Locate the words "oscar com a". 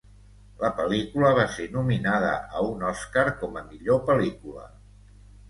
2.93-3.65